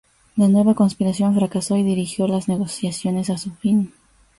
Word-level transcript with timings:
La 0.35 0.47
nueva 0.47 0.73
conspiración 0.73 1.35
fracasó 1.35 1.77
y 1.77 1.83
dirigió 1.83 2.27
las 2.27 2.47
negociaciones 2.47 3.29
a 3.29 3.37
su 3.37 3.51
fin. 3.51 3.93